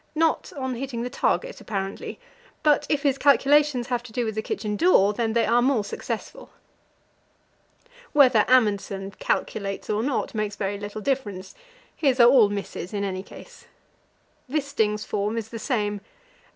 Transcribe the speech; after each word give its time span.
Not 0.15 0.51
on 0.57 0.73
hitting 0.73 1.03
the 1.03 1.11
target, 1.11 1.61
apparently; 1.61 2.19
but 2.63 2.87
if 2.89 3.03
his 3.03 3.19
calculations 3.19 3.85
have 3.89 4.01
to 4.01 4.11
do 4.11 4.25
with 4.25 4.33
the 4.33 4.41
kitchen 4.41 4.75
door, 4.75 5.13
then 5.13 5.33
they 5.33 5.45
are 5.45 5.61
more 5.61 5.83
successful. 5.83 6.49
Whether 8.11 8.43
Amundsen 8.47 9.11
"calculates" 9.19 9.91
or 9.91 10.01
not 10.01 10.33
makes 10.33 10.55
very 10.55 10.79
little 10.79 11.01
difference; 11.01 11.53
his 11.95 12.19
are 12.19 12.27
all 12.27 12.49
misses 12.49 12.95
in 12.95 13.03
any 13.03 13.21
case. 13.21 13.67
Wisting's 14.49 15.05
form 15.05 15.37
is 15.37 15.49
the 15.49 15.59
same. 15.59 16.01